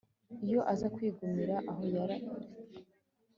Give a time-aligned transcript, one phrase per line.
[0.45, 2.45] Iyo aza kwigumira aho yari ari